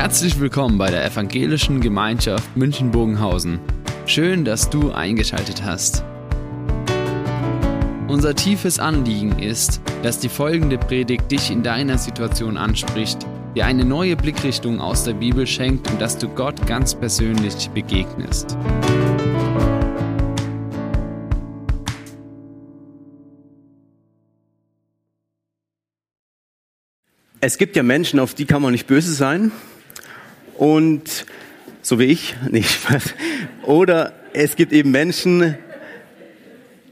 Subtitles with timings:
[0.00, 3.60] Herzlich willkommen bei der Evangelischen Gemeinschaft München-Bogenhausen.
[4.06, 6.04] Schön, dass du eingeschaltet hast.
[8.08, 13.84] Unser tiefes Anliegen ist, dass die folgende Predigt dich in deiner Situation anspricht, dir eine
[13.84, 18.56] neue Blickrichtung aus der Bibel schenkt und dass du Gott ganz persönlich begegnest.
[27.42, 29.52] Es gibt ja Menschen, auf die kann man nicht böse sein.
[30.60, 31.24] Und
[31.80, 32.68] so wie ich, nicht.
[33.62, 35.56] Oder es gibt eben Menschen,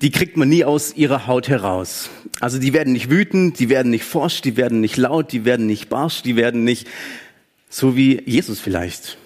[0.00, 2.08] die kriegt man nie aus ihrer Haut heraus.
[2.41, 5.66] Also die werden nicht wütend, die werden nicht forsch, die werden nicht laut, die werden
[5.66, 6.88] nicht barsch, die werden nicht
[7.68, 9.18] so wie Jesus vielleicht.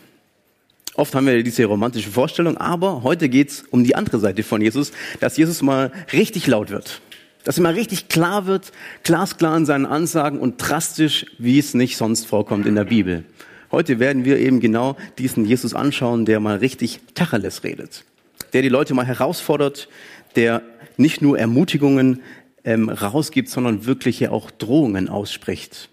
[0.97, 4.91] Oft haben wir diese romantische Vorstellung, aber heute geht's um die andere Seite von Jesus,
[5.21, 7.01] dass Jesus mal richtig laut wird.
[7.45, 8.73] Dass immer richtig klar wird,
[9.05, 13.25] glasklar in seinen Ansagen und drastisch, wie es nicht sonst vorkommt in der Bibel.
[13.73, 18.05] Heute werden wir eben genau diesen Jesus anschauen, der mal richtig Tacheles redet.
[18.53, 19.89] Der die Leute mal herausfordert,
[20.37, 20.63] der
[20.99, 22.21] nicht nur Ermutigungen
[22.65, 25.89] ähm, rausgibt, sondern wirkliche auch Drohungen ausspricht.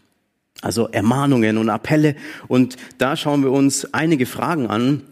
[0.62, 2.16] Also Ermahnungen und Appelle.
[2.50, 5.04] Und da schauen wir uns einige Fragen an,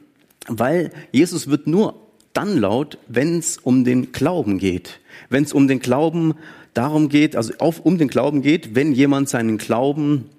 [0.47, 1.95] weil Jesus wird nur
[2.33, 4.99] dann laut, wenn es um den Glauben geht.
[5.29, 6.35] Wenn es um den Glauben
[6.73, 10.29] darum geht, also auf, um den Glauben geht, wenn jemand seinen Glauben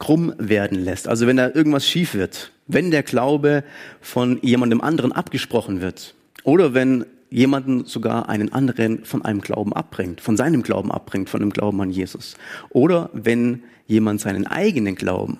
[0.00, 1.06] krumm werden lässt.
[1.06, 3.62] Also wenn da irgendwas schief wird, wenn der Glaube
[4.00, 10.20] von jemandem anderen abgesprochen wird oder wenn jemanden sogar einen anderen von einem Glauben abbringt,
[10.20, 12.34] von seinem Glauben abbringt, von dem Glauben an Jesus.
[12.70, 15.38] Oder wenn jemand seinen eigenen Glauben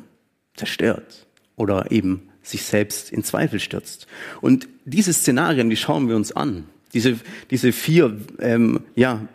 [0.55, 4.07] zerstört oder eben sich selbst in Zweifel stürzt.
[4.41, 6.65] Und diese Szenarien, die schauen wir uns an.
[6.95, 7.19] Diese,
[7.51, 9.27] diese vier ähm, ja,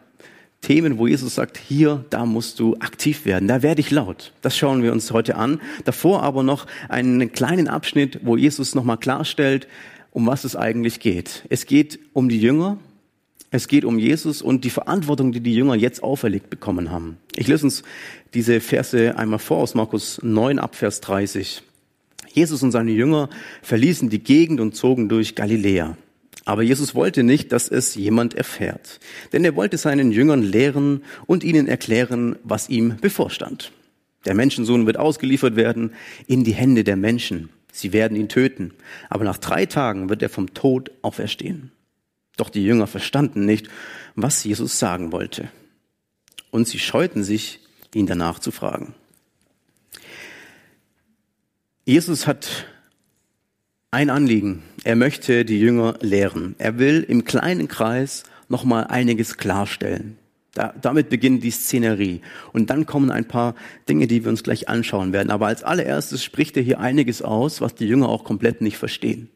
[0.66, 4.33] Themen, wo Jesus sagt, hier, da musst du aktiv werden, da werde ich laut.
[4.41, 5.61] Das schauen wir uns heute an.
[5.83, 9.67] Davor aber noch einen kleinen Abschnitt, wo Jesus nochmal klarstellt,
[10.09, 11.44] um was es eigentlich geht.
[11.49, 12.79] Es geht um die Jünger,
[13.51, 17.18] es geht um Jesus und die Verantwortung, die die Jünger jetzt auferlegt bekommen haben.
[17.35, 17.84] Ich lese uns
[18.34, 21.62] diese Verse einmal vor aus Markus 9 ab Vers 30.
[22.34, 23.29] Jesus und seine Jünger
[23.62, 25.95] verließen die Gegend und zogen durch Galiläa.
[26.44, 29.00] Aber Jesus wollte nicht, dass es jemand erfährt,
[29.34, 33.72] denn er wollte seinen Jüngern lehren und ihnen erklären, was ihm bevorstand.
[34.25, 35.94] Der Menschensohn wird ausgeliefert werden
[36.28, 37.50] in die Hände der Menschen.
[37.72, 38.74] Sie werden ihn töten,
[39.09, 41.72] aber nach drei Tagen wird er vom Tod auferstehen.
[42.38, 43.69] Doch die Jünger verstanden nicht,
[44.16, 45.50] was Jesus sagen wollte.
[46.51, 47.59] Und sie scheuten sich,
[47.94, 48.94] ihn danach zu fragen.
[51.85, 52.66] Jesus hat
[53.91, 54.63] ein Anliegen.
[54.85, 56.53] Er möchte die Jünger lehren.
[56.59, 60.19] Er will im kleinen Kreis nochmal einiges klarstellen.
[60.53, 62.22] Da, damit beginnt die Szenerie.
[62.53, 63.56] Und dann kommen ein paar
[63.90, 65.31] Dinge, die wir uns gleich anschauen werden.
[65.31, 69.29] Aber als allererstes spricht er hier einiges aus, was die Jünger auch komplett nicht verstehen.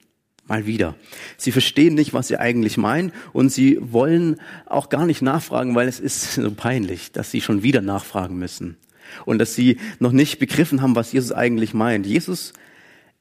[0.47, 0.93] Mal wieder.
[1.35, 5.87] Sie verstehen nicht, was er eigentlich meint und sie wollen auch gar nicht nachfragen, weil
[5.87, 8.77] es ist so peinlich, dass sie schon wieder nachfragen müssen
[9.25, 12.05] und dass sie noch nicht begriffen haben, was Jesus eigentlich meint.
[12.05, 12.53] Jesus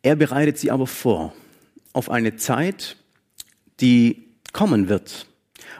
[0.02, 1.32] er bereitet sie aber vor
[1.92, 2.96] auf eine Zeit,
[3.80, 5.26] die kommen wird.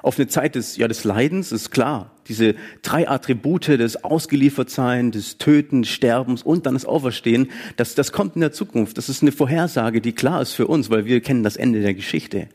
[0.02, 2.12] Auf eine Zeit des, ja, des Leidens, ist klar.
[2.28, 8.34] Diese drei Attribute des Ausgeliefertsein, des Töten, Sterbens und dann das Auferstehen, das, das kommt
[8.34, 8.98] in der Zukunft.
[8.98, 11.94] Das ist eine Vorhersage, die klar ist für uns, weil wir kennen das Ende der
[11.94, 12.48] Geschichte.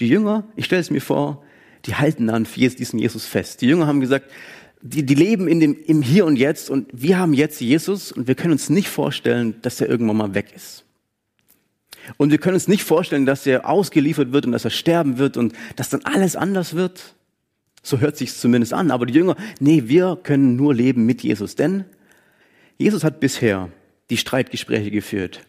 [0.00, 1.42] Die Jünger, ich stelle es mir vor,
[1.86, 3.60] die halten an diesem Jesus fest.
[3.60, 4.30] Die Jünger haben gesagt,
[4.82, 8.28] die, die leben in dem, im Hier und Jetzt und wir haben jetzt Jesus und
[8.28, 10.85] wir können uns nicht vorstellen, dass er irgendwann mal weg ist.
[12.16, 15.36] Und wir können uns nicht vorstellen, dass er ausgeliefert wird und dass er sterben wird
[15.36, 17.14] und dass dann alles anders wird.
[17.82, 18.90] So hört sich zumindest an.
[18.90, 21.54] Aber die Jünger, nee, wir können nur leben mit Jesus.
[21.54, 21.84] Denn
[22.78, 23.70] Jesus hat bisher
[24.10, 25.40] die Streitgespräche geführt.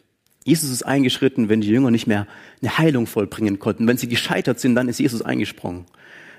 [0.43, 2.25] Jesus ist eingeschritten, wenn die Jünger nicht mehr
[2.61, 3.87] eine Heilung vollbringen konnten.
[3.87, 5.85] Wenn sie gescheitert sind, dann ist Jesus eingesprungen.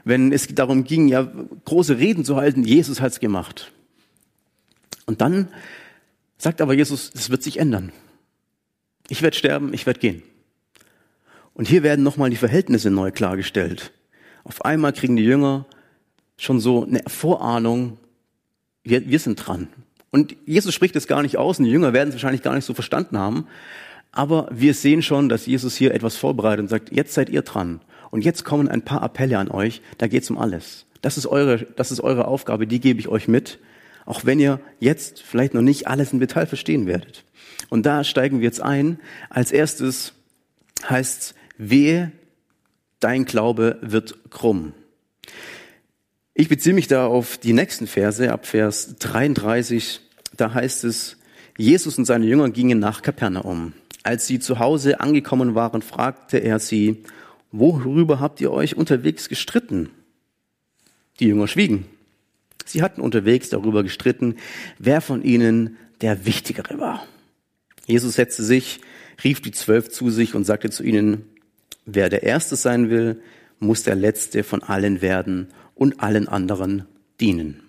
[0.05, 1.31] Wenn es darum ging, ja,
[1.65, 3.71] große Reden zu halten, Jesus hat's gemacht.
[5.05, 5.49] Und dann
[6.39, 7.93] sagt aber Jesus, es wird sich ändern.
[9.09, 10.23] Ich werde sterben, ich werde gehen.
[11.55, 13.93] Und hier werden nochmal die Verhältnisse neu klargestellt.
[14.45, 15.67] Auf einmal kriegen die Jünger
[16.37, 17.99] schon so eine Vorahnung,
[18.85, 19.69] wir, wir sind dran.
[20.11, 22.65] Und Jesus spricht es gar nicht aus und die Jünger werden es wahrscheinlich gar nicht
[22.65, 23.47] so verstanden haben.
[24.13, 27.81] Aber wir sehen schon, dass Jesus hier etwas vorbereitet und sagt, jetzt seid ihr dran.
[28.11, 30.87] Und jetzt kommen ein paar Appelle an euch, da geht's um alles.
[31.03, 33.59] Das ist eure, das ist eure Aufgabe, die gebe ich euch mit.
[34.07, 37.25] Auch wenn ihr jetzt vielleicht noch nicht alles im Detail verstehen werdet.
[37.69, 38.99] Und da steigen wir jetzt ein.
[39.31, 40.15] Als erstes
[40.89, 42.13] heißt wehe,
[43.01, 44.73] dein Glaube wird krumm.
[46.35, 50.01] Ich beziehe mich da auf die nächsten Verse, ab Vers 33.
[50.37, 51.17] Da heißt es,
[51.57, 53.73] Jesus und seine Jünger gingen nach Kapernaum.
[54.05, 57.03] Als sie zu Hause angekommen waren, fragte er sie,
[57.51, 59.91] worüber habt ihr euch unterwegs gestritten?
[61.19, 61.87] Die Jünger schwiegen.
[62.65, 64.37] Sie hatten unterwegs darüber gestritten,
[64.79, 67.05] wer von ihnen der Wichtigere war.
[67.89, 68.81] Jesus setzte sich,
[69.25, 71.25] rief die Zwölf zu sich und sagte zu ihnen,
[71.87, 73.21] wer der Erste sein will,
[73.59, 76.85] muss der Letzte von allen werden und allen anderen
[77.21, 77.63] dienen.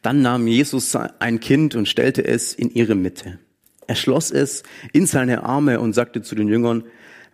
[0.00, 3.38] Dann nahm Jesus ein Kind und stellte es in ihre Mitte.
[3.86, 4.62] Er schloss es
[4.92, 6.84] in seine Arme und sagte zu den Jüngern,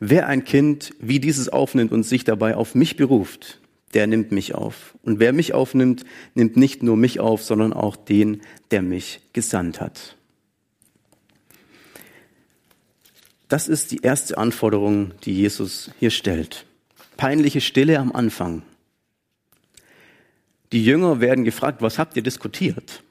[0.00, 3.60] wer ein Kind wie dieses aufnimmt und sich dabei auf mich beruft,
[3.92, 4.96] der nimmt mich auf.
[5.02, 6.04] Und wer mich aufnimmt,
[6.34, 8.40] nimmt nicht nur mich auf, sondern auch den,
[8.70, 10.16] der mich gesandt hat.
[13.50, 16.66] Das ist die erste Anforderung, die Jesus hier stellt.
[17.16, 18.62] Peinliche Stille am Anfang.
[20.70, 23.02] Die Jünger werden gefragt, was habt ihr diskutiert?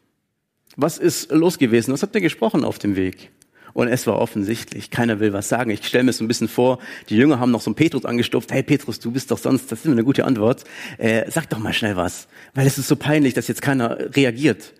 [0.77, 1.91] Was ist los gewesen?
[1.91, 3.31] Was habt ihr gesprochen auf dem Weg?
[3.74, 5.71] Und es war offensichtlich, keiner will was sagen.
[5.71, 8.53] Ich stelle mir so ein bisschen vor, die Jünger haben noch so einen Petrus angestupft.
[8.53, 10.63] Hey Petrus, du bist doch sonst, das ist eine gute Antwort.
[11.00, 14.74] Äh, sag doch mal schnell was, weil es ist so peinlich, dass jetzt keiner reagiert.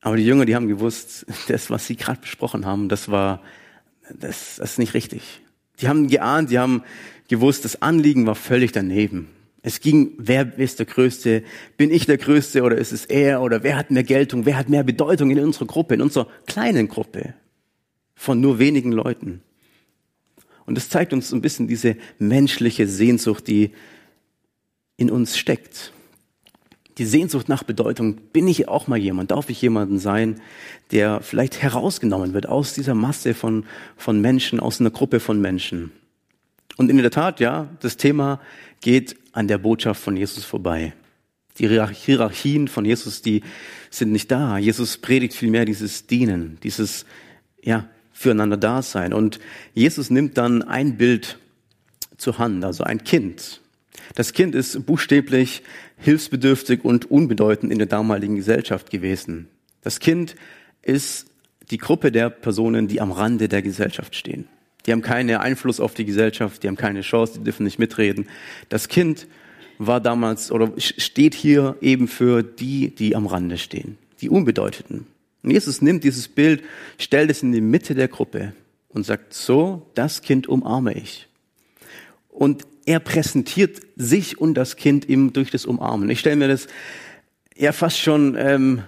[0.00, 3.42] Aber die Jünger, die haben gewusst, das, was sie gerade besprochen haben, das war,
[4.08, 5.42] das, das ist nicht richtig.
[5.80, 6.82] Die haben geahnt, die haben
[7.28, 9.28] gewusst, das Anliegen war völlig daneben.
[9.62, 11.42] Es ging, wer ist der Größte?
[11.76, 13.42] Bin ich der Größte oder ist es er?
[13.42, 14.46] Oder wer hat mehr Geltung?
[14.46, 17.34] Wer hat mehr Bedeutung in unserer Gruppe, in unserer kleinen Gruppe
[18.14, 19.42] von nur wenigen Leuten?
[20.64, 23.72] Und das zeigt uns ein bisschen diese menschliche Sehnsucht, die
[24.96, 25.92] in uns steckt.
[26.98, 28.16] Die Sehnsucht nach Bedeutung.
[28.32, 29.30] Bin ich auch mal jemand?
[29.30, 30.40] Darf ich jemanden sein,
[30.90, 33.64] der vielleicht herausgenommen wird aus dieser Masse von,
[33.96, 35.92] von Menschen, aus einer Gruppe von Menschen?
[36.76, 38.40] Und in der Tat, ja, das Thema
[38.80, 40.92] geht an der Botschaft von Jesus vorbei.
[41.58, 43.42] Die Hierarchien von Jesus, die
[43.90, 44.58] sind nicht da.
[44.58, 47.04] Jesus predigt vielmehr dieses Dienen, dieses,
[47.62, 49.12] ja, füreinander Dasein.
[49.12, 49.38] Und
[49.74, 51.38] Jesus nimmt dann ein Bild
[52.16, 53.60] zur Hand, also ein Kind.
[54.14, 55.62] Das Kind ist buchstäblich
[55.98, 59.48] hilfsbedürftig und unbedeutend in der damaligen Gesellschaft gewesen.
[59.82, 60.34] Das Kind
[60.82, 61.26] ist
[61.70, 64.46] die Gruppe der Personen, die am Rande der Gesellschaft stehen.
[64.86, 68.26] Die haben keinen Einfluss auf die Gesellschaft, die haben keine Chance, die dürfen nicht mitreden.
[68.68, 69.26] Das Kind
[69.78, 75.06] war damals oder steht hier eben für die, die am Rande stehen, die Unbedeuteten.
[75.42, 76.62] Und Jesus nimmt dieses Bild,
[76.98, 78.54] stellt es in die Mitte der Gruppe
[78.88, 81.28] und sagt, so, das Kind umarme ich.
[82.28, 86.08] Und er präsentiert sich und das Kind ihm durch das Umarmen.
[86.08, 86.68] Ich stelle mir das
[87.54, 88.82] ja fast schon ähm,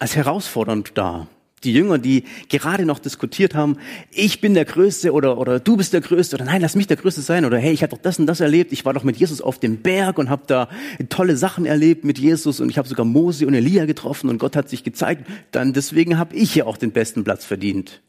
[0.00, 1.28] als herausfordernd dar
[1.64, 3.78] die Jünger, die gerade noch diskutiert haben,
[4.12, 6.96] ich bin der Größte oder, oder du bist der Größte oder nein, lass mich der
[6.96, 9.16] Größte sein oder hey, ich habe doch das und das erlebt, ich war doch mit
[9.16, 10.68] Jesus auf dem Berg und habe da
[11.08, 14.54] tolle Sachen erlebt mit Jesus und ich habe sogar Mose und Elia getroffen und Gott
[14.54, 18.02] hat sich gezeigt, dann deswegen habe ich ja auch den besten Platz verdient.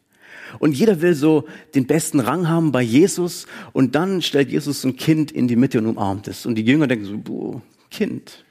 [0.58, 4.96] Und jeder will so den besten Rang haben bei Jesus und dann stellt Jesus ein
[4.96, 6.46] Kind in die Mitte und umarmt es.
[6.46, 7.62] Und die Jünger denken so, boah,
[7.92, 8.44] Kind.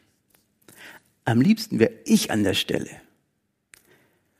[1.24, 2.90] Am liebsten wäre ich an der Stelle.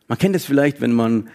[0.07, 1.29] Man kennt es vielleicht, wenn man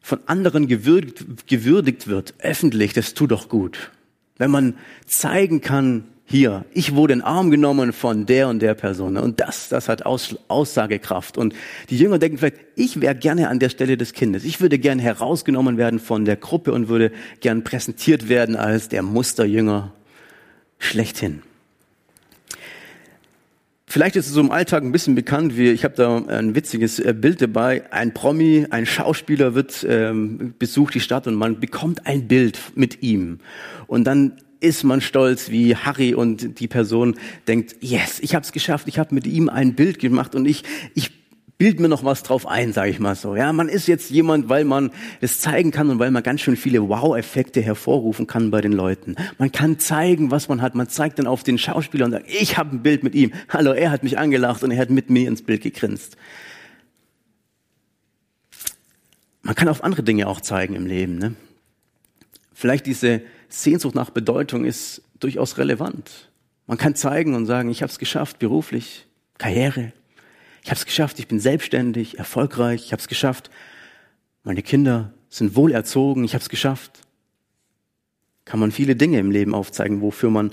[0.00, 3.90] von anderen gewürdigt, gewürdigt wird, öffentlich, das tut doch gut.
[4.36, 4.76] Wenn man
[5.06, 9.16] zeigen kann, hier, ich wurde in Arm genommen von der und der Person.
[9.16, 11.36] Und das, das hat Aus, Aussagekraft.
[11.36, 11.54] Und
[11.90, 14.44] die Jünger denken vielleicht, ich wäre gerne an der Stelle des Kindes.
[14.44, 17.10] Ich würde gerne herausgenommen werden von der Gruppe und würde
[17.40, 19.92] gern präsentiert werden als der Musterjünger
[20.78, 21.42] schlechthin.
[23.88, 27.00] Vielleicht ist es so im Alltag ein bisschen bekannt, wie ich habe da ein witziges
[27.00, 27.92] äh, Bild dabei.
[27.92, 33.02] Ein Promi, ein Schauspieler wird ähm, besucht die Stadt und man bekommt ein Bild mit
[33.02, 33.40] ihm.
[33.88, 37.16] Und dann ist man stolz wie Harry und die Person
[37.48, 40.64] denkt, yes, ich habe es geschafft, ich habe mit ihm ein Bild gemacht und ich,
[40.94, 41.10] ich
[41.60, 43.36] bild mir noch was drauf ein, sage ich mal so.
[43.36, 44.90] Ja, man ist jetzt jemand, weil man
[45.20, 49.16] es zeigen kann und weil man ganz schön viele Wow-Effekte hervorrufen kann bei den Leuten.
[49.36, 50.74] Man kann zeigen, was man hat.
[50.74, 53.32] Man zeigt dann auf den Schauspieler und sagt, ich habe ein Bild mit ihm.
[53.50, 56.16] Hallo, er hat mich angelacht und er hat mit mir ins Bild gegrinst.
[59.42, 61.18] Man kann auf andere Dinge auch zeigen im Leben.
[61.18, 61.34] Ne?
[62.54, 66.30] Vielleicht diese Sehnsucht nach Bedeutung ist durchaus relevant.
[66.66, 69.06] Man kann zeigen und sagen, ich habe es geschafft, beruflich,
[69.38, 69.92] Karriere,
[70.62, 73.50] ich habe es geschafft, ich bin selbstständig, erfolgreich, ich habe es geschafft.
[74.44, 77.00] Meine Kinder sind wohl erzogen, ich habe es geschafft.
[78.44, 80.52] Kann man viele Dinge im Leben aufzeigen, wofür man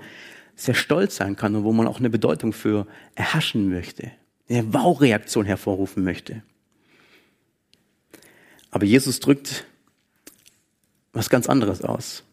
[0.55, 4.11] sehr stolz sein kann und wo man auch eine Bedeutung für erhaschen möchte,
[4.49, 6.41] eine Wow-Reaktion hervorrufen möchte.
[8.71, 9.65] Aber Jesus drückt
[11.13, 12.23] was ganz anderes aus.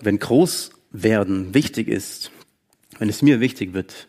[0.00, 2.30] Wenn groß werden wichtig ist,
[2.98, 4.08] wenn es mir wichtig wird,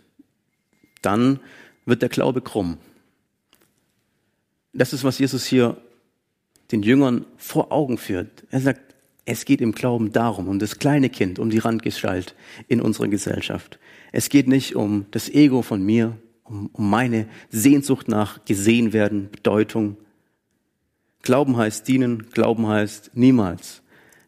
[1.01, 1.39] dann
[1.86, 2.77] wird der Glaube krumm.
[4.74, 5.77] das ist, was Jesus hier
[6.72, 8.46] den Jüngern vor Augen führt.
[8.51, 12.36] Er sagt, es geht im Glauben darum, um das kleine Kind, um die Randgestalt
[12.67, 13.79] in unserer Gesellschaft.
[14.12, 19.29] Es geht nicht um das Ego von mir, um, um meine Sehnsucht nach gesehen werden,
[19.31, 19.98] Bedeutung.
[21.22, 23.78] Glauben heißt dienen, Glauben heißt niemals.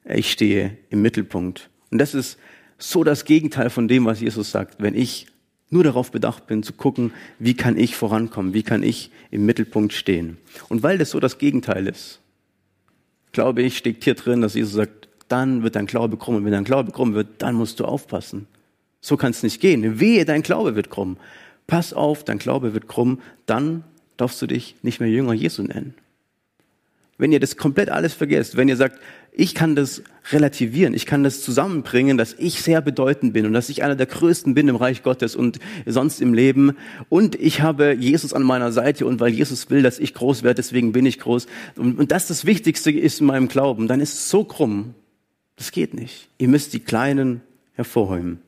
[0.06, 1.70] Ich stehe im Mittelpunkt.
[1.92, 2.38] Und das ist
[2.78, 4.82] so das Gegenteil von dem, was Jesus sagt.
[4.82, 5.28] Wenn ich
[5.70, 9.94] nur darauf bedacht bin, zu gucken, wie kann ich vorankommen, wie kann ich im Mittelpunkt
[9.94, 10.38] stehen.
[10.70, 12.20] Und weil das so das Gegenteil ist,
[13.32, 16.36] glaube ich, steckt hier drin, dass Jesus sagt, dann wird dein Glaube krumm.
[16.36, 18.48] Und wenn dein Glaube krumm wird, dann musst du aufpassen.
[19.00, 20.00] So kann es nicht gehen.
[20.00, 21.18] Wehe, dein Glaube wird krumm.
[21.68, 23.84] Pass auf, dein Glaube wird krumm, dann
[24.18, 25.94] darfst du dich nicht mehr Jünger Jesu nennen.
[27.18, 29.00] Wenn ihr das komplett alles vergesst, wenn ihr sagt,
[29.34, 33.70] ich kann das relativieren, ich kann das zusammenbringen, dass ich sehr bedeutend bin und dass
[33.70, 36.76] ich einer der Größten bin im Reich Gottes und sonst im Leben
[37.10, 40.56] und ich habe Jesus an meiner Seite und weil Jesus will, dass ich groß werde,
[40.56, 41.48] deswegen bin ich groß
[41.78, 44.94] und, und das das Wichtigste ist in meinem Glauben, dann ist es so krumm.
[45.56, 46.28] Das geht nicht.
[46.38, 47.42] Ihr müsst die Kleinen
[47.74, 48.42] hervorheben.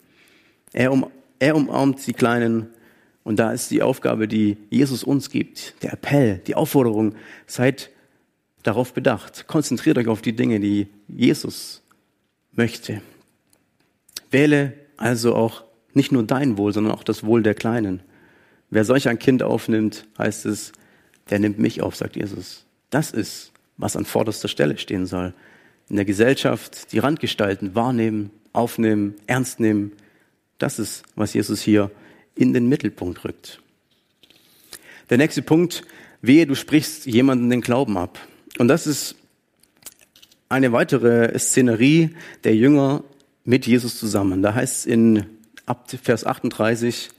[0.73, 1.07] Er, um,
[1.39, 2.67] er umarmt die Kleinen
[3.23, 7.89] und da ist die Aufgabe, die Jesus uns gibt, der Appell, die Aufforderung, seid
[8.63, 9.47] darauf bedacht.
[9.47, 11.81] Konzentriert euch auf die Dinge, die Jesus
[12.51, 13.01] möchte.
[14.31, 18.01] Wähle also auch nicht nur dein Wohl, sondern auch das Wohl der Kleinen.
[18.69, 20.71] Wer solch ein Kind aufnimmt, heißt es,
[21.29, 22.65] der nimmt mich auf, sagt Jesus.
[22.89, 25.33] Das ist, was an vorderster Stelle stehen soll.
[25.89, 29.91] In der Gesellschaft die Randgestalten wahrnehmen, aufnehmen, ernst nehmen.
[30.57, 31.91] Das ist, was Jesus hier
[32.35, 33.61] in den Mittelpunkt rückt.
[35.09, 35.83] Der nächste Punkt,
[36.21, 38.19] wehe, du sprichst jemanden den Glauben ab.
[38.57, 39.15] Und das ist
[40.49, 42.11] eine weitere Szenerie
[42.43, 43.03] der Jünger
[43.43, 44.41] mit Jesus zusammen.
[44.41, 45.25] Da heißt es in
[46.01, 47.09] Vers 38,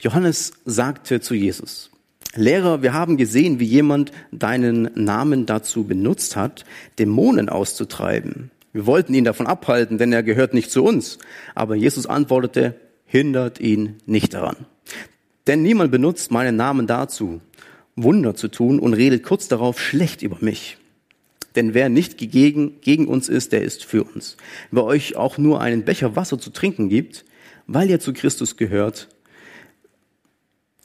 [0.00, 1.90] Johannes sagte zu Jesus,
[2.34, 6.64] Lehrer, wir haben gesehen, wie jemand deinen Namen dazu benutzt hat,
[6.98, 8.50] Dämonen auszutreiben.
[8.72, 11.18] Wir wollten ihn davon abhalten, denn er gehört nicht zu uns.
[11.54, 14.56] Aber Jesus antwortete, hindert ihn nicht daran.
[15.46, 17.42] Denn niemand benutzt meinen Namen dazu,
[17.96, 20.78] Wunder zu tun und redet kurz darauf schlecht über mich.
[21.54, 24.36] Denn wer nicht gegen, gegen uns ist, der ist für uns.
[24.70, 27.24] Wer euch auch nur einen Becher Wasser zu trinken gibt,
[27.66, 29.08] weil ihr zu Christus gehört,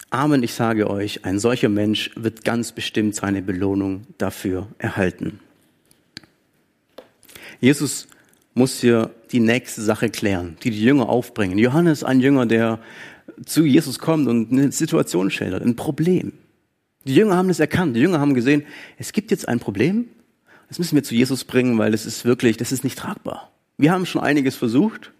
[0.09, 5.41] Amen, ich sage euch, ein solcher Mensch wird ganz bestimmt seine Belohnung dafür erhalten.
[7.59, 8.07] Jesus
[8.53, 11.57] muss hier die nächste Sache klären, die die Jünger aufbringen.
[11.57, 12.79] Johannes, ein Jünger, der
[13.45, 16.31] zu Jesus kommt und eine Situation schildert, ein Problem.
[17.05, 17.95] Die Jünger haben es erkannt.
[17.95, 18.63] Die Jünger haben gesehen,
[18.97, 20.07] es gibt jetzt ein Problem
[20.67, 23.51] das müssen wir zu Jesus bringen, weil das ist wirklich, das ist nicht tragbar.
[23.77, 25.11] Wir haben schon einiges versucht.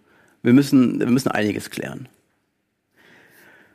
[0.42, 2.08] Wir müssen, wir müssen einiges klären.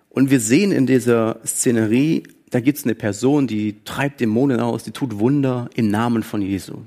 [0.10, 4.84] Und wir sehen in dieser Szenerie, da gibt es eine Person, die treibt Dämonen aus,
[4.84, 6.84] die tut Wunder im Namen von Jesu.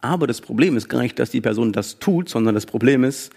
[0.00, 3.30] Aber das Problem ist gar nicht, dass die Person das tut, sondern das Problem ist,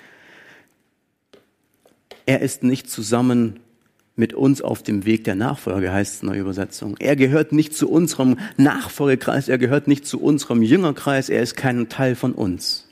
[2.26, 3.60] er ist nicht zusammen
[4.20, 6.96] mit uns auf dem Weg der Nachfolge, heißt es in der Übersetzung.
[7.00, 11.90] Er gehört nicht zu unserem Nachfolgekreis, er gehört nicht zu unserem Jüngerkreis, er ist kein
[11.90, 12.86] Teil von uns.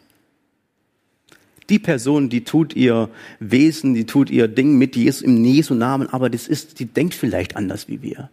[1.69, 6.07] Die Person, die tut ihr Wesen, die tut ihr Ding mit Jesus, im Jesu Namen,
[6.07, 8.29] aber das ist, die denkt vielleicht anders wie wir.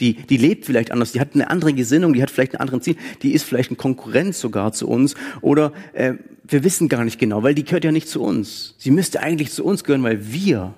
[0.00, 2.80] Die, die lebt vielleicht anders, die hat eine andere Gesinnung, die hat vielleicht einen anderen
[2.80, 6.14] Ziel, die ist vielleicht ein Konkurrent sogar zu uns oder äh,
[6.44, 8.74] wir wissen gar nicht genau, weil die gehört ja nicht zu uns.
[8.78, 10.74] Sie müsste eigentlich zu uns gehören, weil wir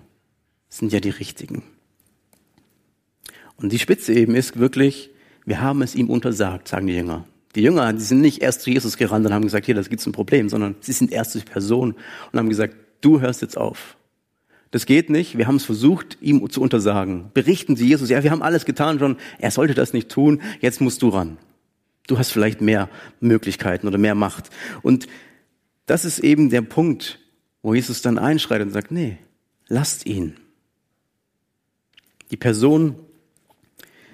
[0.71, 1.63] sind ja die richtigen.
[3.57, 5.11] Und die Spitze eben ist wirklich,
[5.45, 7.27] wir haben es ihm untersagt, sagen die Jünger.
[7.55, 10.07] Die Jünger, die sind nicht erst zu Jesus gerannt und haben gesagt, hier, das gibt's
[10.07, 11.95] ein Problem, sondern sie sind erst die Person
[12.33, 13.97] und haben gesagt, du hörst jetzt auf.
[14.71, 15.37] Das geht nicht.
[15.37, 17.31] Wir haben es versucht, ihm zu untersagen.
[17.35, 19.17] Berichten Sie Jesus, ja, wir haben alles getan schon.
[19.39, 20.41] Er sollte das nicht tun.
[20.61, 21.39] Jetzt musst du ran.
[22.07, 24.51] Du hast vielleicht mehr Möglichkeiten oder mehr Macht.
[24.83, 25.09] Und
[25.87, 27.19] das ist eben der Punkt,
[27.63, 29.19] wo Jesus dann einschreitet und sagt, nee,
[29.67, 30.37] lasst ihn.
[32.31, 32.95] Die Person,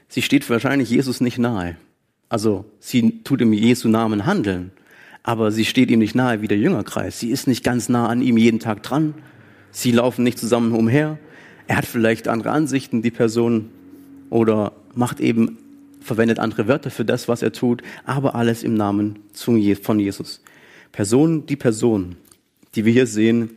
[0.08, 1.76] sie steht wahrscheinlich Jesus nicht nahe.
[2.28, 4.72] Also sie tut im Jesu Namen handeln,
[5.22, 7.20] aber sie steht ihm nicht nahe wie der Jüngerkreis.
[7.20, 9.14] Sie ist nicht ganz nah an ihm jeden Tag dran.
[9.70, 11.18] Sie laufen nicht zusammen umher.
[11.66, 13.70] Er hat vielleicht andere Ansichten, die Person,
[14.30, 15.58] oder macht eben,
[16.00, 20.40] verwendet andere Wörter für das, was er tut, aber alles im Namen von Jesus.
[20.90, 22.16] Person, die Person,
[22.74, 23.50] die wir hier sehen,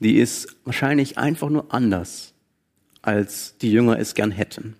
[0.00, 2.32] die ist wahrscheinlich einfach nur anders
[3.08, 4.76] als die Jünger es gern hätten.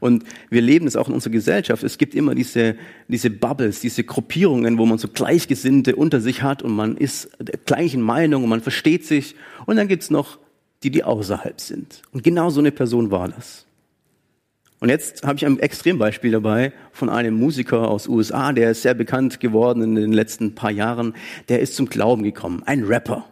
[0.00, 1.84] Und wir leben es auch in unserer Gesellschaft.
[1.84, 2.76] Es gibt immer diese,
[3.08, 7.58] diese Bubbles, diese Gruppierungen, wo man so Gleichgesinnte unter sich hat und man ist der
[7.64, 9.36] gleichen Meinung und man versteht sich.
[9.66, 10.38] Und dann gibt's noch
[10.82, 12.02] die, die außerhalb sind.
[12.12, 13.66] Und genau so eine Person war das.
[14.78, 18.92] Und jetzt habe ich ein Extrembeispiel dabei von einem Musiker aus USA, der ist sehr
[18.92, 21.14] bekannt geworden in den letzten paar Jahren.
[21.48, 23.24] Der ist zum Glauben gekommen, ein Rapper.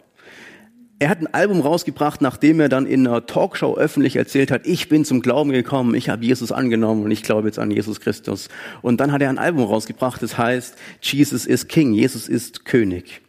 [1.00, 4.88] Er hat ein Album rausgebracht, nachdem er dann in einer Talkshow öffentlich erzählt hat, ich
[4.88, 8.48] bin zum Glauben gekommen, ich habe Jesus angenommen und ich glaube jetzt an Jesus Christus.
[8.80, 13.22] Und dann hat er ein Album rausgebracht, das heißt Jesus is King, Jesus ist König.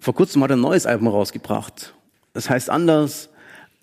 [0.00, 1.94] Vor kurzem hat er ein neues Album rausgebracht.
[2.32, 3.28] Das heißt anders,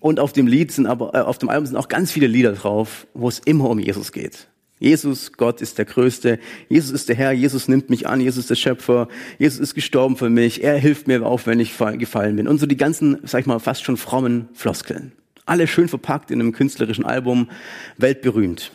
[0.00, 2.52] und auf dem Lied sind aber, äh, auf dem Album sind auch ganz viele Lieder
[2.52, 4.48] drauf, wo es immer um Jesus geht.
[4.80, 6.38] Jesus, Gott ist der Größte.
[6.70, 7.32] Jesus ist der Herr.
[7.32, 8.20] Jesus nimmt mich an.
[8.20, 9.08] Jesus ist der Schöpfer.
[9.38, 10.64] Jesus ist gestorben für mich.
[10.64, 12.48] Er hilft mir auf, wenn ich gefallen bin.
[12.48, 15.12] Und so die ganzen, sag ich mal, fast schon frommen Floskeln.
[15.44, 17.50] Alle schön verpackt in einem künstlerischen Album.
[17.98, 18.72] Weltberühmt.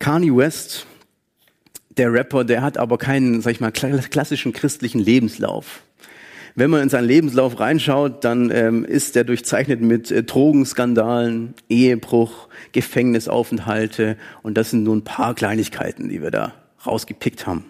[0.00, 0.86] Kanye West,
[1.96, 5.82] der Rapper, der hat aber keinen, sag ich mal, klassischen christlichen Lebenslauf.
[6.54, 12.48] Wenn man in seinen Lebenslauf reinschaut, dann ähm, ist er durchzeichnet mit äh, Drogenskandalen, Ehebruch,
[12.72, 16.54] Gefängnisaufenthalte und das sind nur ein paar Kleinigkeiten, die wir da
[16.86, 17.64] rausgepickt haben.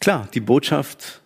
[0.00, 1.22] Klar, die Botschaft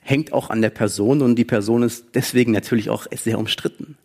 [0.00, 3.96] hängt auch an der Person und die Person ist deswegen natürlich auch sehr umstritten.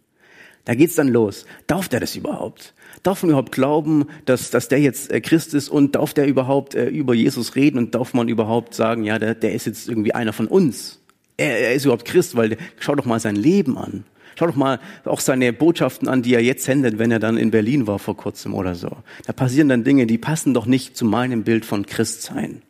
[0.66, 1.46] Da geht's dann los.
[1.68, 2.74] Darf der das überhaupt?
[3.04, 6.76] Darf man überhaupt glauben, dass, dass der jetzt äh, Christ ist und darf der überhaupt
[6.76, 10.14] äh, über Jesus reden und darf man überhaupt sagen, ja, der, der ist jetzt irgendwie
[10.14, 11.00] einer von uns?
[11.40, 14.04] Er, er ist überhaupt Christ, weil schau doch mal sein Leben an.
[14.38, 17.52] Schau doch mal auch seine Botschaften an, die er jetzt sendet, wenn er dann in
[17.52, 18.90] Berlin war vor kurzem oder so.
[19.26, 22.62] Da passieren dann Dinge, die passen doch nicht zu meinem Bild von Christsein.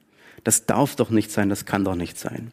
[0.43, 2.51] Das darf doch nicht sein, das kann doch nicht sein.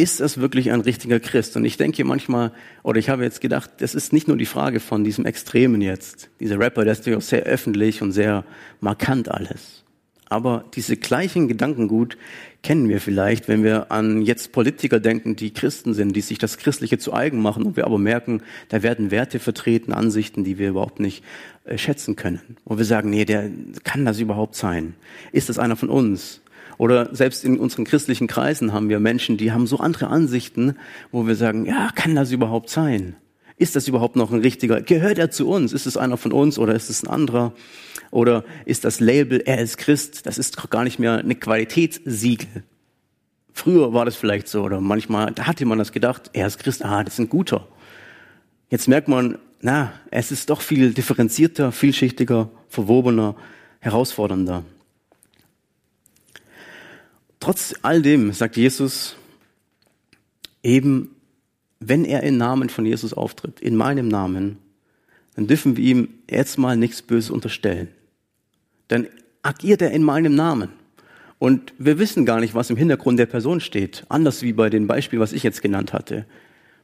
[0.00, 1.56] Ist das wirklich ein richtiger Christ?
[1.56, 2.52] Und ich denke manchmal,
[2.84, 6.30] oder ich habe jetzt gedacht, das ist nicht nur die Frage von diesem Extremen jetzt.
[6.38, 8.44] Dieser Rapper, der ist natürlich auch sehr öffentlich und sehr
[8.80, 9.82] markant alles.
[10.28, 12.18] Aber diese gleichen Gedankengut
[12.62, 16.58] kennen wir vielleicht, wenn wir an jetzt Politiker denken, die Christen sind, die sich das
[16.58, 20.70] Christliche zu eigen machen und wir aber merken, da werden Werte vertreten, Ansichten, die wir
[20.70, 21.24] überhaupt nicht
[21.64, 22.56] äh, schätzen können.
[22.64, 23.50] Wo wir sagen, nee, der
[23.84, 24.94] kann das überhaupt sein?
[25.32, 26.42] Ist das einer von uns?
[26.76, 30.76] Oder selbst in unseren christlichen Kreisen haben wir Menschen, die haben so andere Ansichten,
[31.10, 33.16] wo wir sagen, ja, kann das überhaupt sein?
[33.56, 34.80] Ist das überhaupt noch ein richtiger?
[34.80, 35.72] Gehört er zu uns?
[35.72, 37.52] Ist es einer von uns oder ist es ein anderer?
[38.10, 42.64] Oder ist das Label, er ist Christ, das ist gar nicht mehr eine Qualitätssiegel.
[43.52, 46.84] Früher war das vielleicht so oder manchmal, da hatte man das gedacht, er ist Christ,
[46.84, 47.66] ah, das ist ein guter.
[48.70, 53.34] Jetzt merkt man, na, es ist doch viel differenzierter, vielschichtiger, verwobener,
[53.80, 54.64] herausfordernder.
[57.40, 59.16] Trotz all dem sagt Jesus
[60.62, 61.14] eben,
[61.80, 64.58] wenn er im Namen von Jesus auftritt, in meinem Namen,
[65.34, 67.88] dann dürfen wir ihm jetzt mal nichts Böses unterstellen
[68.88, 69.06] dann
[69.42, 70.70] agiert er in meinem Namen.
[71.38, 74.04] Und wir wissen gar nicht, was im Hintergrund der Person steht.
[74.08, 76.26] Anders wie bei dem Beispiel, was ich jetzt genannt hatte.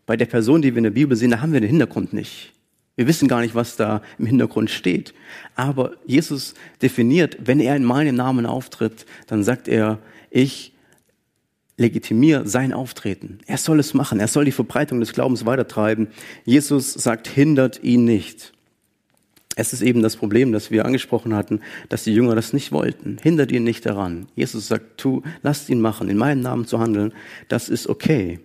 [0.06, 2.52] Bei der Person, die wir in der Bibel sehen, da haben wir den Hintergrund nicht.
[2.96, 5.14] Wir wissen gar nicht, was da im Hintergrund steht.
[5.56, 9.98] Aber Jesus definiert, wenn er in meinem Namen auftritt, dann sagt er,
[10.30, 10.72] ich
[11.76, 13.38] legitimiere sein Auftreten.
[13.46, 14.20] Er soll es machen.
[14.20, 16.08] Er soll die Verbreitung des Glaubens weitertreiben.
[16.44, 18.53] Jesus sagt, hindert ihn nicht.
[19.56, 23.18] Es ist eben das Problem, das wir angesprochen hatten, dass die Jünger das nicht wollten.
[23.22, 24.26] Hindert ihn nicht daran.
[24.34, 27.12] Jesus sagt, tu, lasst ihn machen, in meinem Namen zu handeln.
[27.48, 28.40] Das ist okay.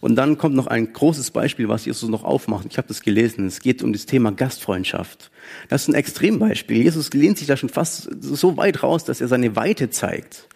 [0.00, 2.66] Und dann kommt noch ein großes Beispiel, was Jesus noch aufmacht.
[2.70, 3.46] Ich habe das gelesen.
[3.46, 5.30] Es geht um das Thema Gastfreundschaft.
[5.68, 6.82] Das ist ein Extrembeispiel.
[6.82, 10.48] Jesus lehnt sich da schon fast so weit raus, dass er seine Weite zeigt.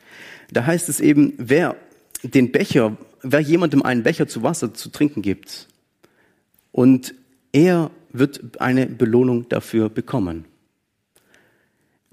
[0.50, 1.76] Da heißt es eben, wer
[2.22, 5.68] den Becher, wer jemandem einen Becher zu Wasser zu trinken gibt
[6.72, 7.14] und
[7.52, 10.46] er wird eine Belohnung dafür bekommen.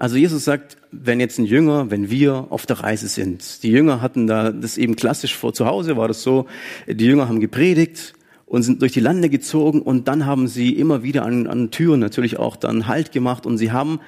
[0.01, 4.01] Also Jesus sagt, wenn jetzt ein Jünger, wenn wir auf der Reise sind, die Jünger
[4.01, 6.47] hatten da das eben klassisch vor zu Hause war das so,
[6.87, 8.15] die Jünger haben gepredigt
[8.47, 11.99] und sind durch die Lande gezogen und dann haben sie immer wieder an, an Türen
[11.99, 13.99] natürlich auch dann Halt gemacht und sie haben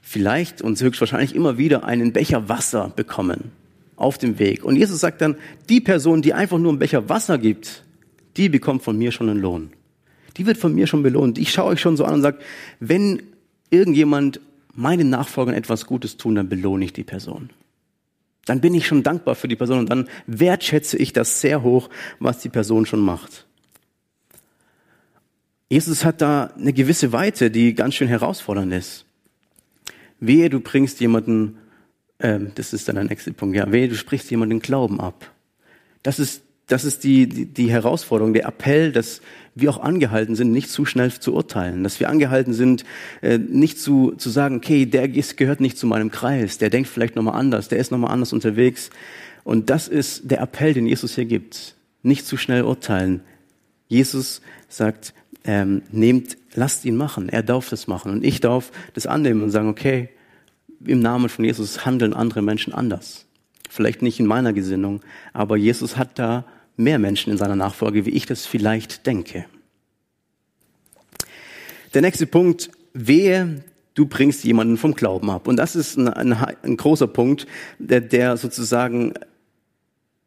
[0.00, 3.50] vielleicht und höchstwahrscheinlich immer wieder einen Becher Wasser bekommen
[3.96, 4.64] auf dem Weg.
[4.64, 5.34] Und Jesus sagt dann,
[5.68, 7.82] die Person, die einfach nur einen Becher Wasser gibt,
[8.36, 9.70] die bekommt von mir schon einen Lohn
[10.36, 11.38] die wird von mir schon belohnt.
[11.38, 12.38] Ich schaue euch schon so an und sage,
[12.80, 13.22] wenn
[13.70, 14.40] irgendjemand
[14.74, 17.50] meinen Nachfolgern etwas Gutes tun, dann belohne ich die Person.
[18.44, 21.88] Dann bin ich schon dankbar für die Person und dann wertschätze ich das sehr hoch,
[22.18, 23.46] was die Person schon macht.
[25.68, 29.06] Jesus hat da eine gewisse Weite, die ganz schön herausfordernd ist.
[30.20, 31.56] Wehe, du bringst jemanden,
[32.18, 35.30] äh, das ist dann der nächste Punkt, ja, wehe, du sprichst jemanden Glauben ab.
[36.02, 39.20] Das ist das ist die, die, die Herausforderung, der Appell, dass
[39.54, 42.84] wir auch angehalten sind, nicht zu schnell zu urteilen, dass wir angehalten sind,
[43.20, 47.16] äh, nicht zu, zu sagen, okay, der gehört nicht zu meinem Kreis, der denkt vielleicht
[47.16, 48.90] nochmal anders, der ist nochmal anders unterwegs.
[49.44, 51.74] Und das ist der Appell, den Jesus hier gibt.
[52.02, 53.22] Nicht zu schnell urteilen.
[53.88, 57.28] Jesus sagt, ähm, nehmt, lasst ihn machen.
[57.28, 58.12] Er darf das machen.
[58.12, 60.08] Und ich darf das annehmen und sagen, okay,
[60.84, 63.26] im Namen von Jesus handeln andere Menschen anders.
[63.72, 65.00] Vielleicht nicht in meiner Gesinnung,
[65.32, 66.44] aber Jesus hat da
[66.76, 69.46] mehr Menschen in seiner Nachfolge, wie ich das vielleicht denke.
[71.94, 75.48] Der nächste Punkt, wehe, du bringst jemanden vom Glauben ab.
[75.48, 77.46] Und das ist ein, ein, ein großer Punkt,
[77.78, 79.14] der, der, sozusagen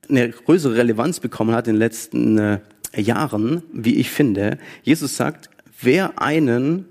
[0.10, 2.60] eine größere Relevanz bekommen hat in den letzten äh,
[2.95, 4.58] Jahren, wie ich finde.
[4.81, 6.86] Jesus sagt, wer einen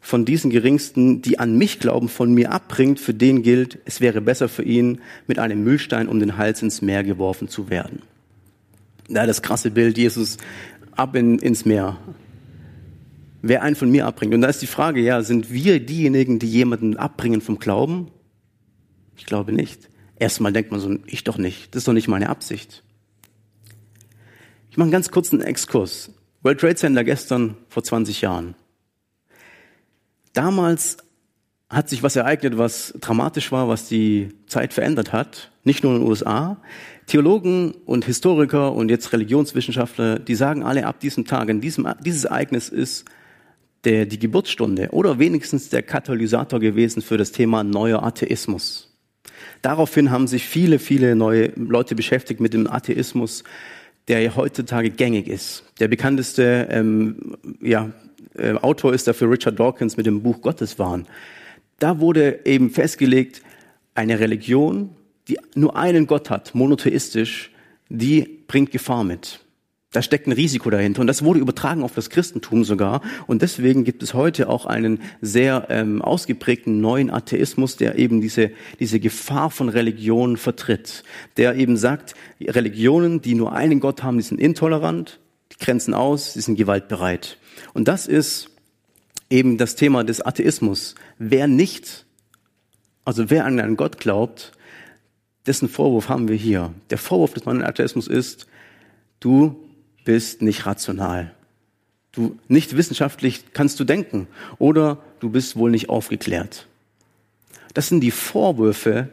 [0.00, 4.20] von diesen Geringsten, die an mich glauben, von mir abbringt, für den gilt, es wäre
[4.20, 8.02] besser für ihn, mit einem Müllstein um den Hals ins Meer geworfen zu werden.
[9.08, 10.38] Da das krasse Bild, Jesus
[10.92, 11.98] ab in, ins Meer.
[13.40, 14.34] Wer einen von mir abbringt.
[14.34, 18.08] Und da ist die Frage, ja, sind wir diejenigen, die jemanden abbringen vom Glauben?
[19.16, 19.88] Ich glaube nicht.
[20.18, 21.74] Erstmal denkt man so, ich doch nicht.
[21.74, 22.82] Das ist doch nicht meine Absicht.
[24.70, 26.10] Ich mache einen ganz kurzen Exkurs.
[26.42, 28.54] World Trade Center gestern vor 20 Jahren.
[30.32, 30.98] Damals
[31.70, 35.50] hat sich was ereignet, was dramatisch war, was die Zeit verändert hat.
[35.64, 36.56] Nicht nur in den USA.
[37.06, 42.24] Theologen und Historiker und jetzt Religionswissenschaftler, die sagen alle ab diesem Tag, in diesem, dieses
[42.24, 43.04] Ereignis ist
[43.84, 48.96] der, die Geburtsstunde oder wenigstens der Katalysator gewesen für das Thema neuer Atheismus.
[49.62, 53.44] Daraufhin haben sich viele, viele neue Leute beschäftigt mit dem Atheismus,
[54.08, 55.64] der heutzutage gängig ist.
[55.80, 57.90] Der bekannteste ähm, ja,
[58.38, 61.06] äh, Autor ist dafür Richard Dawkins mit dem Buch Gotteswahn.
[61.78, 63.42] Da wurde eben festgelegt,
[63.94, 64.90] eine Religion,
[65.28, 67.50] die nur einen Gott hat, monotheistisch,
[67.88, 69.40] die bringt Gefahr mit.
[69.90, 73.84] Da steckt ein Risiko dahinter und das wurde übertragen auf das Christentum sogar und deswegen
[73.84, 79.50] gibt es heute auch einen sehr ähm, ausgeprägten neuen Atheismus, der eben diese diese Gefahr
[79.50, 81.04] von Religionen vertritt,
[81.38, 85.20] der eben sagt, Religionen, die nur einen Gott haben, die sind intolerant,
[85.52, 87.38] die grenzen aus, die sind gewaltbereit
[87.74, 88.50] und das ist
[89.30, 90.94] eben das Thema des Atheismus.
[91.18, 92.06] Wer nicht,
[93.04, 94.52] also wer an einen Gott glaubt,
[95.46, 96.72] dessen Vorwurf haben wir hier.
[96.90, 98.46] Der Vorwurf des neuen Atheismus ist,
[99.20, 99.56] du
[100.04, 101.32] bist nicht rational.
[102.12, 104.26] Du nicht wissenschaftlich kannst du denken
[104.58, 106.66] oder du bist wohl nicht aufgeklärt.
[107.74, 109.10] Das sind die Vorwürfe,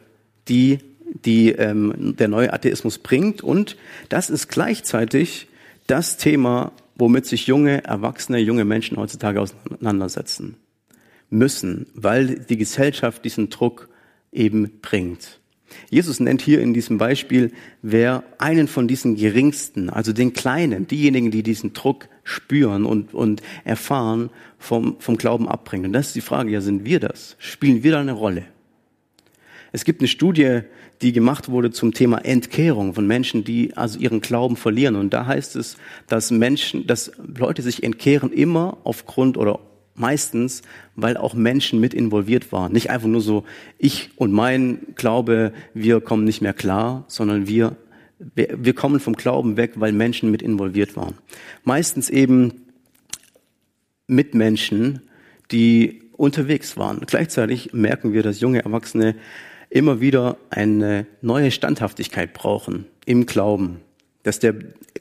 [0.48, 0.78] die,
[1.24, 3.76] die ähm, der neue Atheismus bringt und
[4.08, 5.48] das ist gleichzeitig
[5.86, 10.56] das Thema, womit sich junge, erwachsene, junge Menschen heutzutage auseinandersetzen
[11.30, 13.88] müssen, weil die Gesellschaft diesen Druck
[14.32, 15.40] eben bringt.
[15.90, 21.30] Jesus nennt hier in diesem Beispiel, wer einen von diesen Geringsten, also den Kleinen, diejenigen,
[21.30, 25.86] die diesen Druck spüren und, und erfahren, vom, vom Glauben abbringen.
[25.86, 27.36] Und das ist die Frage, ja, sind wir das?
[27.38, 28.44] Spielen wir da eine Rolle?
[29.76, 30.60] Es gibt eine Studie,
[31.02, 34.96] die gemacht wurde zum Thema Entkehrung von Menschen, die also ihren Glauben verlieren.
[34.96, 39.60] Und da heißt es, dass Menschen, dass Leute sich entkehren immer aufgrund oder
[39.94, 40.62] meistens,
[40.94, 42.72] weil auch Menschen mit involviert waren.
[42.72, 43.44] Nicht einfach nur so,
[43.76, 47.76] ich und mein Glaube, wir kommen nicht mehr klar, sondern wir,
[48.34, 51.18] wir kommen vom Glauben weg, weil Menschen mit involviert waren.
[51.64, 52.62] Meistens eben
[54.06, 55.02] Mitmenschen,
[55.52, 57.00] die unterwegs waren.
[57.06, 59.16] Gleichzeitig merken wir, dass junge Erwachsene
[59.70, 63.80] immer wieder eine neue Standhaftigkeit brauchen im Glauben,
[64.22, 64.54] dass der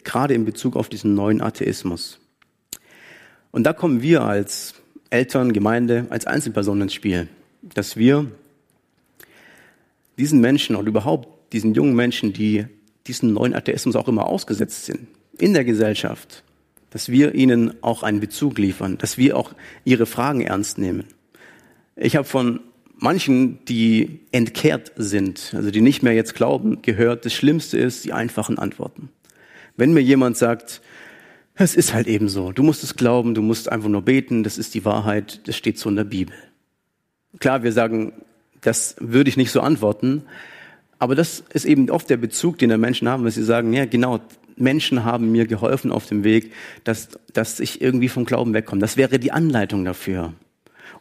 [0.03, 2.19] gerade in Bezug auf diesen neuen Atheismus.
[3.51, 4.75] Und da kommen wir als
[5.09, 7.27] Eltern, Gemeinde, als Einzelpersonen ins Spiel,
[7.61, 8.29] dass wir
[10.17, 12.65] diesen Menschen und überhaupt diesen jungen Menschen, die
[13.07, 16.43] diesen neuen Atheismus auch immer ausgesetzt sind, in der Gesellschaft,
[16.89, 21.05] dass wir ihnen auch einen Bezug liefern, dass wir auch ihre Fragen ernst nehmen.
[21.95, 22.59] Ich habe von
[22.97, 28.13] manchen, die entkehrt sind, also die nicht mehr jetzt glauben, gehört, das Schlimmste ist die
[28.13, 29.09] einfachen Antworten.
[29.77, 30.81] Wenn mir jemand sagt,
[31.55, 34.57] es ist halt eben so, du musst es glauben, du musst einfach nur beten, das
[34.57, 36.35] ist die Wahrheit, das steht so in der Bibel.
[37.39, 38.13] Klar, wir sagen,
[38.61, 40.23] das würde ich nicht so antworten,
[40.99, 43.85] aber das ist eben oft der Bezug, den der Menschen haben, weil sie sagen, ja
[43.85, 44.21] genau,
[44.55, 46.53] Menschen haben mir geholfen auf dem Weg,
[46.85, 48.79] dass, dass ich irgendwie vom Glauben wegkomme.
[48.79, 50.33] Das wäre die Anleitung dafür.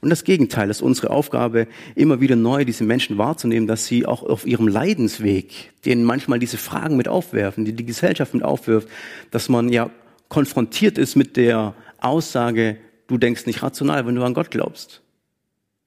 [0.05, 4.23] Und das Gegenteil ist unsere Aufgabe, immer wieder neu diese Menschen wahrzunehmen, dass sie auch
[4.23, 8.87] auf ihrem Leidensweg, denen manchmal diese Fragen mit aufwerfen, die die Gesellschaft mit aufwirft,
[9.31, 9.88] dass man ja
[10.29, 15.01] konfrontiert ist mit der Aussage, du denkst nicht rational, wenn du an Gott glaubst.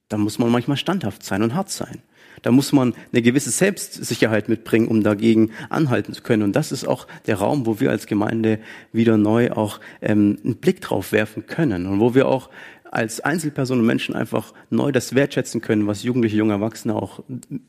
[0.09, 2.01] Da muss man manchmal standhaft sein und hart sein.
[2.41, 6.43] Da muss man eine gewisse Selbstsicherheit mitbringen, um dagegen anhalten zu können.
[6.43, 8.59] Und das ist auch der Raum, wo wir als Gemeinde
[8.91, 12.49] wieder neu auch ähm, einen Blick drauf werfen können und wo wir auch
[12.91, 17.23] als Einzelpersonen und Menschen einfach neu das wertschätzen können, was Jugendliche, junge Erwachsene auch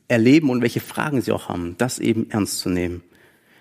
[0.07, 3.03] erleben und welche Fragen sie auch haben, das eben ernst zu nehmen.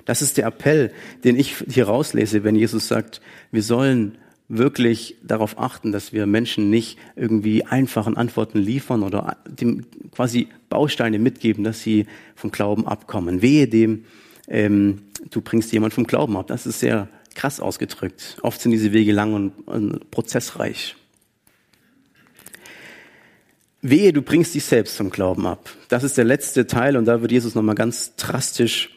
[0.05, 0.93] Das ist der Appell,
[1.25, 4.17] den ich hier rauslese, wenn Jesus sagt, wir sollen
[4.49, 11.19] wirklich darauf achten, dass wir Menschen nicht irgendwie einfachen Antworten liefern oder dem quasi Bausteine
[11.19, 13.43] mitgeben, dass sie vom Glauben abkommen.
[13.43, 14.07] Wehe dem,
[14.49, 16.47] ähm, du bringst jemand vom Glauben ab.
[16.47, 18.39] Das ist sehr krass ausgedrückt.
[18.43, 20.97] Oft sind diese Wege lang und, und prozessreich.
[23.81, 25.71] Wehe, du bringst dich selbst zum Glauben ab.
[25.89, 28.91] Das ist der letzte Teil und da wird Jesus nochmal ganz drastisch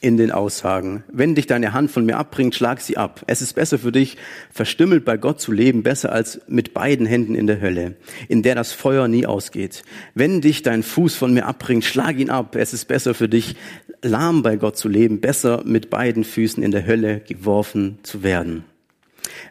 [0.00, 1.04] in den Aussagen.
[1.12, 3.22] Wenn dich deine Hand von mir abbringt, schlag sie ab.
[3.26, 4.16] Es ist besser für dich,
[4.50, 7.94] verstümmelt bei Gott zu leben, besser als mit beiden Händen in der Hölle,
[8.28, 9.82] in der das Feuer nie ausgeht.
[10.14, 12.56] Wenn dich dein Fuß von mir abbringt, schlag ihn ab.
[12.56, 13.56] Es ist besser für dich,
[14.02, 18.64] lahm bei Gott zu leben, besser mit beiden Füßen in der Hölle geworfen zu werden.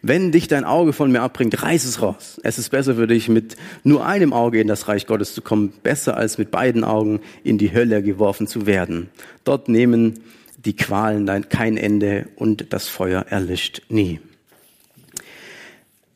[0.01, 2.39] Wenn dich dein Auge von mir abbringt, reiß es raus.
[2.43, 5.73] Es ist besser für dich, mit nur einem Auge in das Reich Gottes zu kommen,
[5.83, 9.09] besser als mit beiden Augen in die Hölle geworfen zu werden.
[9.43, 10.19] Dort nehmen
[10.57, 14.19] die Qualen dann kein Ende und das Feuer erlischt nie.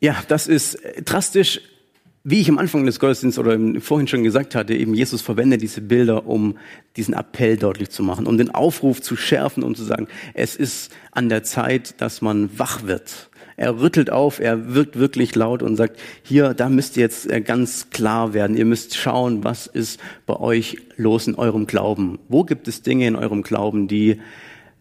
[0.00, 1.60] Ja, das ist drastisch.
[2.26, 5.82] Wie ich am Anfang des Gottesdienstes oder vorhin schon gesagt hatte, eben Jesus verwendet diese
[5.82, 6.56] Bilder, um
[6.96, 10.90] diesen Appell deutlich zu machen, um den Aufruf zu schärfen und zu sagen, es ist
[11.10, 13.28] an der Zeit, dass man wach wird.
[13.56, 17.40] Er rüttelt auf, er wirkt wirklich laut und sagt, hier, da müsst ihr jetzt äh,
[17.40, 18.56] ganz klar werden.
[18.56, 22.18] Ihr müsst schauen, was ist bei euch los in eurem Glauben.
[22.28, 24.20] Wo gibt es Dinge in eurem Glauben, die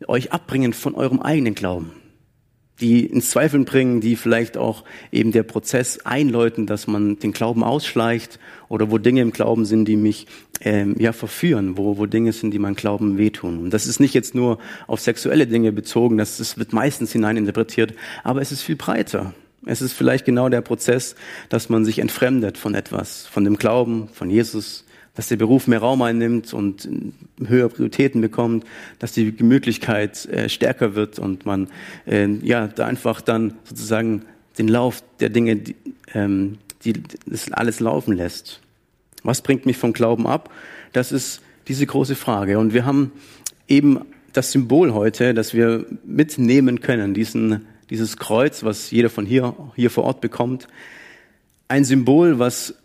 [0.08, 1.92] euch abbringen von eurem eigenen Glauben?
[2.82, 7.64] Die ins Zweifeln bringen, die vielleicht auch eben der Prozess einläuten, dass man den Glauben
[7.64, 10.28] ausschleicht oder wo Dinge im Glauben sind, die mich
[10.62, 13.60] ähm, ja verführen, wo, wo Dinge sind, die mein Glauben wehtun.
[13.60, 14.58] Und das ist nicht jetzt nur
[14.88, 19.34] auf sexuelle Dinge bezogen, das, das wird meistens hineininterpretiert, aber es ist viel breiter.
[19.66, 21.16] Es ist vielleicht genau der Prozess,
[21.48, 24.83] dass man sich entfremdet von etwas, von dem Glauben, von Jesus,
[25.16, 26.90] dass der Beruf mehr Raum einnimmt und
[27.46, 28.66] höhere Prioritäten bekommt,
[29.00, 31.70] dass die Gemütlichkeit äh, stärker wird und man
[32.06, 34.24] äh, ja da einfach dann sozusagen
[34.58, 35.76] den Lauf der Dinge, die,
[36.14, 36.94] ähm, die
[37.26, 38.60] das alles laufen lässt.
[39.24, 40.50] Was bringt mich vom Glauben ab?
[40.92, 42.60] Das ist diese große Frage.
[42.60, 43.12] Und wir haben
[43.68, 44.02] eben
[44.34, 49.92] das Symbol heute, das wir mitnehmen können, diesen, dieses Kreuz, was jeder von hier, hier
[49.92, 50.68] vor Ort bekommt.
[51.68, 52.76] Ein Symbol, was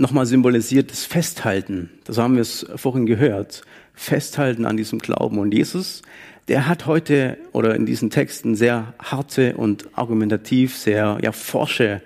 [0.00, 1.90] nochmal symbolisiert das Festhalten.
[2.04, 3.62] Das haben wir es vorhin gehört.
[3.92, 5.38] Festhalten an diesem Glauben.
[5.38, 6.00] Und Jesus,
[6.48, 12.00] der hat heute oder in diesen Texten sehr harte und argumentativ, sehr ja, forsche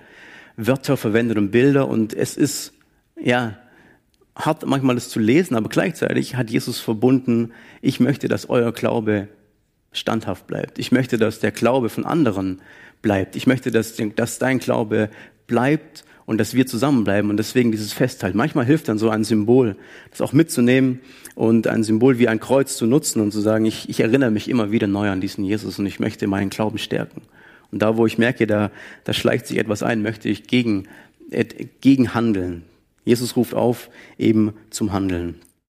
[0.57, 1.87] Wörter verwendet und Bilder.
[1.87, 2.73] Und es ist
[3.19, 3.57] ja
[4.35, 9.29] hart manchmal das zu lesen, aber gleichzeitig hat Jesus verbunden, ich möchte, dass euer Glaube
[9.93, 10.81] standhaft bleibt.
[10.81, 12.61] Ich möchte, dass der Glaube von anderen
[13.03, 13.37] bleibt.
[13.37, 15.11] Ich möchte, dass, dass dein Glaube
[15.47, 18.37] bleibt und dass wir zusammenbleiben und deswegen dieses Festhalten.
[18.37, 19.77] Manchmal hilft dann so ein Symbol,
[20.11, 21.01] das auch mitzunehmen
[21.35, 24.49] und ein Symbol wie ein Kreuz zu nutzen und zu sagen, ich, ich erinnere mich
[24.49, 27.23] immer wieder neu an diesen Jesus und ich möchte meinen Glauben stärken.
[27.71, 28.71] Und da, wo ich merke, da,
[29.05, 30.85] da schleicht sich etwas ein, möchte ich gegen,
[31.81, 32.63] gegen handeln.
[33.05, 35.37] Jesus ruft auf eben zum Handeln.